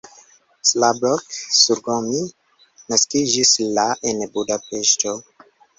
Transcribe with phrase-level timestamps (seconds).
[0.69, 2.23] Szabolcs Szuromi
[2.89, 5.19] naskiĝis la en Budapeŝto.